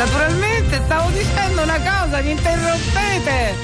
Naturalmente 0.00 0.80
stavo 0.86 1.10
dicendo 1.10 1.60
una 1.60 1.76
cosa, 1.76 2.22
mi 2.22 2.30
interrompete. 2.30 3.54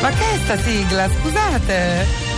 Ma 0.00 0.08
che 0.08 0.32
è 0.32 0.38
sta 0.42 0.56
sigla? 0.56 1.06
Scusate. 1.20 2.33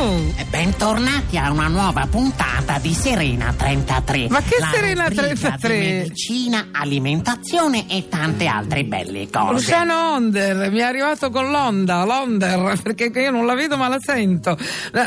Oh, 0.00 0.32
E 0.36 0.44
Bentornati 0.48 1.36
a 1.38 1.50
una 1.50 1.66
nuova 1.66 2.06
puntata 2.08 2.78
di 2.78 2.94
Serena 2.94 3.52
33. 3.56 4.28
Ma 4.28 4.40
che 4.42 4.56
la 4.60 4.70
Serena 4.72 5.08
rubrica 5.08 5.56
33? 5.56 5.80
Di 5.80 5.86
medicina, 5.86 6.68
alimentazione 6.72 7.84
e 7.88 8.08
tante 8.08 8.46
altre 8.46 8.84
belle 8.84 9.28
cose. 9.28 9.52
Luciano 9.54 10.12
Onder, 10.12 10.70
mi 10.70 10.78
è 10.78 10.82
arrivato 10.82 11.30
con 11.30 11.50
l'onda, 11.50 12.04
l'onder, 12.04 12.78
perché 12.82 13.10
io 13.12 13.32
non 13.32 13.44
la 13.44 13.54
vedo 13.54 13.76
ma 13.76 13.88
la 13.88 13.98
sento. 14.00 14.56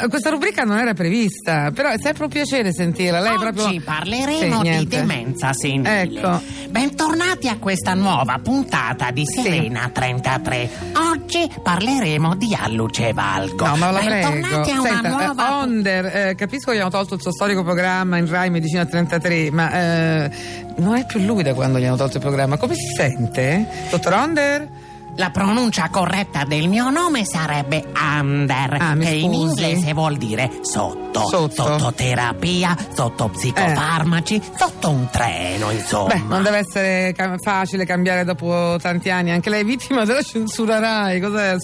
Questa 0.09 0.29
rubrica 0.29 0.63
non 0.63 0.77
era 0.77 0.93
prevista, 0.93 1.71
però 1.71 1.89
è 1.89 1.97
sempre 1.97 2.25
un 2.25 2.29
piacere 2.29 2.73
sentirla. 2.73 3.21
Lei 3.21 3.35
Oggi 3.35 3.43
proprio... 3.43 3.81
parleremo 3.81 4.63
Sì, 4.63 4.77
di 4.77 4.87
demenza 4.87 5.53
senile. 5.53 6.01
Ecco. 6.01 6.41
Bentornati 6.69 7.47
a 7.47 7.57
questa 7.57 7.93
nuova 7.93 8.39
puntata 8.43 9.11
di 9.11 9.25
Serena 9.25 9.89
33. 9.91 10.69
Oggi 11.11 11.49
parleremo 11.63 12.35
di 12.35 12.55
Alluce 12.59 13.13
Valgo. 13.13 13.65
No, 13.65 13.75
ma 13.77 13.91
la 13.91 13.99
prego. 13.99 14.29
Bentornati 14.29 14.71
a 14.71 14.80
una 14.81 14.89
Senta, 14.89 15.07
eh, 15.07 15.25
nuova 15.25 15.57
Onder, 15.61 16.05
eh, 16.05 16.35
capisco 16.35 16.71
che 16.71 16.77
gli 16.77 16.79
hanno 16.79 16.89
tolto 16.89 17.15
il 17.15 17.21
suo 17.21 17.31
storico 17.31 17.63
programma 17.63 18.17
in 18.17 18.29
Rai 18.29 18.49
Medicina 18.49 18.85
33, 18.85 19.51
ma 19.51 19.71
eh, 19.71 20.31
non 20.77 20.95
è 20.95 21.05
più 21.05 21.19
lui 21.21 21.43
da 21.43 21.53
quando 21.53 21.79
gli 21.79 21.85
hanno 21.85 21.97
tolto 21.97 22.17
il 22.17 22.23
programma. 22.23 22.57
Come 22.57 22.75
si 22.75 22.87
sente? 22.95 23.67
Dottor 23.89 24.13
Onder? 24.13 24.80
La 25.15 25.29
pronuncia 25.29 25.89
corretta 25.89 26.45
del 26.45 26.67
mio 26.69 26.89
nome 26.89 27.25
sarebbe 27.25 27.85
Under, 27.95 28.77
Ah, 28.79 28.95
che 28.95 29.09
in 29.09 29.33
inglese 29.33 29.93
vuol 29.93 30.15
dire 30.17 30.49
sotto, 30.61 31.27
Sotto. 31.27 31.91
terapia, 31.93 32.75
sotto 32.95 33.27
psicofarmaci, 33.27 34.41
sotto 34.57 34.89
un 34.89 35.09
treno, 35.11 35.69
insomma. 35.69 36.13
Beh, 36.13 36.21
non 36.27 36.41
deve 36.41 36.59
essere 36.59 37.13
ca- 37.15 37.35
facile 37.39 37.85
cambiare 37.85 38.23
dopo 38.23 38.77
tanti 38.81 39.09
anni. 39.09 39.31
Anche 39.31 39.49
lei 39.49 39.61
è 39.61 39.65
vittima 39.65 40.05
della 40.05 40.21
censura 40.23 40.79
Rai. 40.79 41.19
Cos'è? 41.19 41.57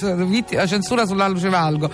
La 0.51 0.67
censura 0.67 1.05
sulla 1.05 1.27
luce 1.29 1.47
valgo. 1.49 1.89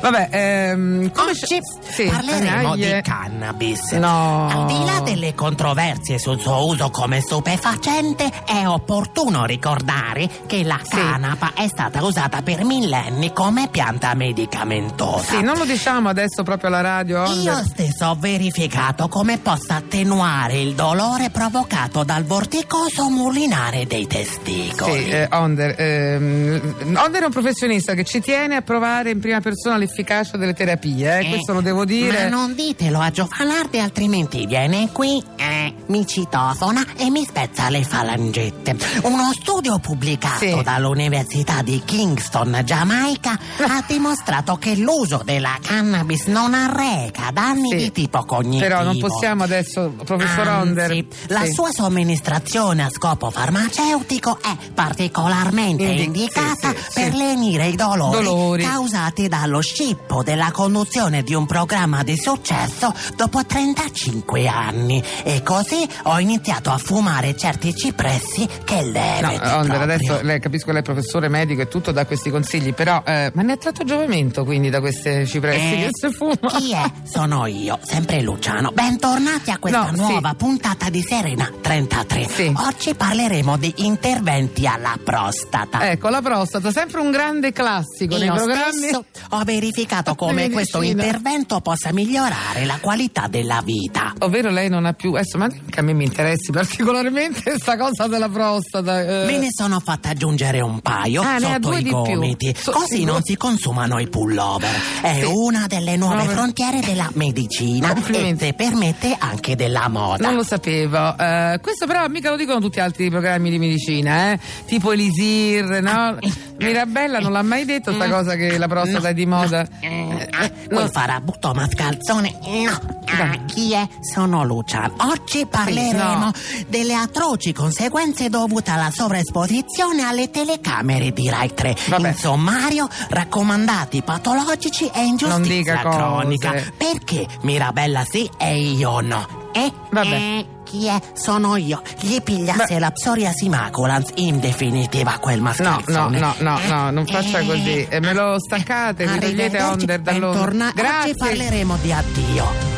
Vabbè, 0.00 0.28
ehm, 0.30 1.12
come 1.12 1.30
Oggi 1.30 1.58
sì, 1.88 2.04
parleremo 2.04 2.74
di 2.74 3.00
cannabis. 3.02 3.92
No. 3.92 4.48
Al 4.48 4.66
di 4.66 4.84
là 4.84 5.00
delle 5.00 5.34
controversie 5.34 6.18
sul 6.18 6.40
suo 6.40 6.66
uso 6.66 6.90
come 6.90 7.20
stupefacente, 7.20 8.30
è 8.44 8.66
opportuno 8.66 9.44
ricordare 9.46 10.28
che 10.46 10.64
la 10.64 10.78
Sì. 10.82 10.95
Canapa 10.96 11.52
è 11.54 11.68
stata 11.68 12.02
usata 12.02 12.40
per 12.40 12.64
millenni 12.64 13.30
come 13.32 13.68
pianta 13.68 14.14
medicamentosa. 14.14 15.36
Sì, 15.36 15.42
non 15.42 15.58
lo 15.58 15.66
diciamo 15.66 16.08
adesso 16.08 16.42
proprio 16.42 16.68
alla 16.68 16.80
radio. 16.80 17.24
Io 17.26 17.62
stesso 17.64 17.85
ho 18.00 18.16
verificato 18.18 19.08
come 19.08 19.38
possa 19.38 19.76
attenuare 19.76 20.60
il 20.60 20.74
dolore 20.74 21.30
provocato 21.30 22.04
dal 22.04 22.24
vorticoso 22.24 23.08
mulinare 23.08 23.86
dei 23.86 24.06
testicoli. 24.06 25.04
Sì, 25.04 25.08
eh, 25.10 25.28
Onder, 25.30 25.74
ehm, 25.78 26.96
Onder 27.04 27.22
è 27.22 27.24
un 27.26 27.30
professionista 27.30 27.94
che 27.94 28.04
ci 28.04 28.20
tiene 28.20 28.56
a 28.56 28.62
provare 28.62 29.10
in 29.10 29.20
prima 29.20 29.40
persona 29.40 29.76
l'efficacia 29.76 30.36
delle 30.36 30.54
terapie, 30.54 31.18
eh, 31.18 31.24
Eh, 31.26 31.28
questo 31.28 31.52
lo 31.52 31.60
devo 31.60 31.84
dire. 31.84 32.24
Ma 32.24 32.28
non 32.28 32.54
ditelo 32.54 33.00
a 33.00 33.10
Giovanardi, 33.10 33.78
altrimenti 33.78 34.46
viene 34.46 34.90
qui, 34.92 35.22
eh, 35.36 35.72
mi 35.86 36.06
citofona 36.06 36.84
e 36.96 37.10
mi 37.10 37.24
spezza 37.24 37.68
le 37.70 37.82
falangette. 37.84 38.76
Uno 39.02 39.32
studio 39.32 39.78
pubblicato 39.78 40.38
Sì. 40.44 40.62
dall'Università 40.62 41.62
di 41.62 41.82
Kingston, 41.84 42.60
Giamaica, 42.64 43.32
ha 43.68 43.84
dimostrato 43.86 44.56
che 44.56 44.74
l'uso 44.76 45.22
della 45.24 45.56
cannabis 45.62 46.26
non 46.26 46.54
arreca 46.54 47.30
danni 47.32 47.78
Sì. 47.78 47.85
Di 47.86 47.92
tipo 47.92 48.24
cognitivo. 48.24 48.60
Però 48.62 48.82
non 48.82 48.98
possiamo 48.98 49.44
adesso, 49.44 49.92
professor 50.04 50.48
Anzi, 50.48 50.68
Onder. 50.68 51.06
la 51.28 51.44
sì. 51.44 51.52
sua 51.52 51.70
somministrazione 51.72 52.82
a 52.82 52.90
scopo 52.90 53.30
farmaceutico 53.30 54.38
è 54.42 54.56
particolarmente 54.74 55.84
Indi- 55.84 56.04
indicata 56.04 56.70
sì, 56.70 56.76
sì, 56.90 57.00
per 57.00 57.14
lenire 57.14 57.66
i 57.68 57.76
dolori, 57.76 58.24
Dolori. 58.24 58.62
causati 58.62 59.28
dallo 59.28 59.60
scippo 59.60 60.22
della 60.22 60.50
conduzione 60.50 61.22
di 61.22 61.34
un 61.34 61.46
programma 61.46 62.02
di 62.02 62.16
successo 62.16 62.92
dopo 63.16 63.44
35 63.44 64.46
anni. 64.48 65.02
E 65.22 65.42
così 65.42 65.86
ho 66.04 66.18
iniziato 66.18 66.70
a 66.70 66.78
fumare 66.78 67.36
certi 67.36 67.74
cipressi 67.74 68.46
che 68.64 68.82
leve. 68.82 69.38
No, 69.38 69.56
Onder, 69.58 69.80
adesso 69.80 70.20
lei 70.22 70.40
capisco 70.40 70.66
che 70.66 70.72
lei 70.72 70.80
è 70.80 70.84
professore 70.84 71.28
medico 71.28 71.62
e 71.62 71.68
tutto 71.68 71.92
dà 71.92 72.04
questi 72.06 72.30
consigli, 72.30 72.72
però 72.74 73.02
eh, 73.06 73.30
ma 73.34 73.42
ne 73.42 73.52
ha 73.52 73.56
tratto 73.56 73.84
giovamento 73.84 74.44
quindi 74.44 74.70
da 74.70 74.80
queste 74.80 75.26
cipressi 75.26 75.74
Eh, 75.74 75.76
che 75.76 75.88
si 75.92 76.12
fuma? 76.12 76.36
Chi 76.56 76.72
è? 76.72 76.90
Sono 77.04 77.46
io, 77.46 77.75
sempre 77.82 78.20
Luciano. 78.22 78.70
Bentornati 78.72 79.50
a 79.50 79.58
questa 79.58 79.90
No, 79.90 79.94
sì. 79.94 80.00
nuova 80.12 80.34
puntata 80.34 80.88
di 80.90 81.02
Serena 81.02 81.50
33. 81.60 82.28
Sì. 82.28 82.52
Oggi 82.56 82.94
parleremo 82.94 83.56
di 83.56 83.72
interventi 83.78 84.66
alla 84.66 84.98
prostata. 85.02 85.90
Ecco, 85.90 86.08
la 86.08 86.20
prostata, 86.22 86.70
sempre 86.70 87.00
un 87.00 87.10
grande 87.10 87.52
classico 87.52 88.16
nei 88.16 88.26
Io 88.28 88.34
programmi. 88.34 88.72
stesso 88.78 89.04
ho 89.30 89.44
verificato 89.44 90.14
come 90.16 90.50
questo 90.50 90.82
intervento 90.82 91.60
possa 91.60 91.92
migliorare 91.92 92.64
la 92.64 92.78
qualità 92.80 93.26
della 93.28 93.60
vita. 93.64 94.12
Ovvero 94.20 94.50
lei 94.50 94.68
non 94.68 94.84
ha 94.86 94.92
più. 94.92 95.12
Adesso, 95.14 95.38
ma 95.38 95.48
che 95.48 95.80
a 95.80 95.82
me 95.82 95.92
mi 95.92 96.04
interessi 96.04 96.50
particolarmente 96.52 97.42
questa 97.50 97.76
cosa 97.76 98.06
della 98.06 98.28
prostata. 98.28 99.00
eh. 99.00 99.26
Me 99.26 99.38
ne 99.38 99.48
sono 99.50 99.80
fatta 99.80 100.10
aggiungere 100.10 100.60
un 100.60 100.80
paio 100.80 101.22
Ah, 101.22 101.38
sotto 101.38 101.76
i 101.76 101.82
gomiti, 101.82 102.54
So- 102.58 102.72
così 102.72 102.96
sì, 102.98 103.04
non 103.04 103.22
si 103.22 103.36
consumano 103.36 103.98
i 103.98 104.08
pullover. 104.08 104.70
È 105.02 105.20
Sì. 105.20 105.30
una 105.32 105.66
delle 105.66 105.96
nuove 105.96 106.14
Nuove- 106.16 106.32
frontiere 106.34 106.80
della 106.80 107.10
medicina 107.14 107.64
e 107.74 107.80
Complimenti. 107.80 108.44
se 108.46 108.52
permette 108.54 109.16
anche 109.18 109.56
della 109.56 109.88
moda. 109.88 110.26
Non 110.26 110.36
lo 110.36 110.42
sapevo. 110.44 111.16
Eh, 111.18 111.58
questo 111.60 111.86
però 111.86 112.06
mica 112.08 112.30
lo 112.30 112.36
dicono 112.36 112.60
tutti 112.60 112.78
gli 112.78 112.82
altri 112.82 113.10
programmi 113.10 113.50
di 113.50 113.58
medicina, 113.58 114.32
eh? 114.32 114.38
Tipo 114.66 114.92
Elisir, 114.92 115.80
no? 115.82 116.16
Mirabella 116.58 117.18
non 117.18 117.32
l'ha 117.32 117.42
mai 117.42 117.64
detto 117.64 117.92
sta 117.92 118.08
cosa 118.08 118.34
che 118.36 118.56
la 118.58 118.68
prostata 118.68 119.08
è 119.08 119.14
di 119.14 119.26
moda. 119.26 119.66
Eh, 119.80 120.28
Eh, 120.40 120.52
Vuoi 120.70 120.82
no. 120.84 120.88
fare 120.88 121.12
a 121.12 121.20
butto 121.20 121.52
mascalzone? 121.54 122.34
No. 122.42 122.95
Ah, 123.08 123.36
chi 123.46 123.72
è? 123.72 123.86
Sono 124.00 124.44
Luciano. 124.44 124.94
Oggi 124.98 125.46
parleremo 125.46 126.18
no. 126.18 126.32
delle 126.66 126.94
atroci 126.94 127.52
conseguenze 127.52 128.28
dovute 128.28 128.70
alla 128.70 128.90
sovraesposizione 128.90 130.02
alle 130.02 130.30
telecamere 130.30 131.12
di 131.12 131.28
Rai 131.30 131.54
3. 131.54 131.76
Vabbè. 131.88 132.08
In 132.08 132.14
sommario, 132.14 132.88
raccomandati 133.08 134.02
patologici 134.02 134.90
e 134.92 135.04
ingiustizia 135.04 135.80
cose. 135.82 135.96
cronica. 135.96 136.52
Perché 136.76 137.26
Mirabella 137.42 138.04
sì 138.08 138.28
e 138.36 138.56
io 138.58 139.00
no? 139.00 139.44
Eh? 139.52 139.72
Vabbè. 139.90 140.08
Eh, 140.14 140.46
chi 140.64 140.86
è? 140.86 141.00
Sono 141.14 141.56
io. 141.56 141.80
Gli 142.00 142.20
pigliasse 142.20 142.74
Beh. 142.74 142.78
la 142.80 142.90
psoriasi 142.90 143.48
maculans, 143.48 144.10
in 144.16 144.40
definitiva 144.40 145.16
quel 145.18 145.40
No, 145.40 145.54
no, 145.56 145.64
mascalzone. 145.64 146.18
no, 146.18 146.34
no, 146.40 146.58
no, 146.66 146.90
non 146.90 147.06
faccia 147.06 147.38
Eh, 147.38 147.46
così. 147.46 147.86
E 147.88 148.00
me 148.00 148.12
lo 148.12 148.38
staccate, 148.38 149.06
mi 149.06 149.18
togliete 149.18 149.62
Onder 149.62 150.00
dall'onda. 150.00 150.28
bentorna- 150.30 150.66
Oggi 150.66 150.74
Grazie. 150.74 151.14
parleremo 151.14 151.78
di 151.80 151.92
addio. 151.92 152.75